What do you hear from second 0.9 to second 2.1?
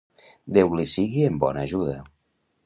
sigui en bona ajuda.